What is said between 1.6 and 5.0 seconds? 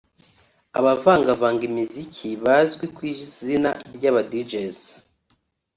imiziki bazwi ku izina ry’aba djs